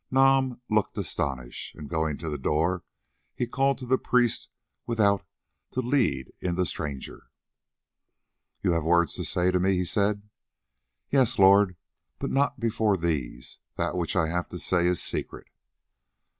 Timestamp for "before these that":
12.59-13.95